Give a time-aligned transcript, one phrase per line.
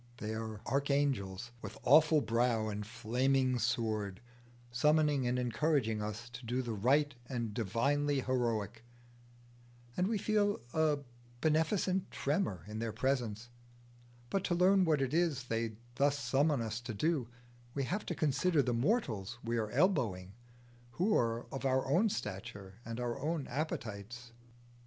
[0.17, 4.19] They are archangels with awful brow and flaming sword,
[4.71, 8.83] summoning and encouraging us to do the right and the divinely heroic,
[9.95, 10.97] and we feel a
[11.39, 13.49] beneficent tremor in their presence;
[14.31, 17.27] but to learn what it is they thus summon us to do,
[17.75, 20.33] we have to consider the mortals we are elbowing,
[20.93, 24.31] who are of our own stature and our own appetites.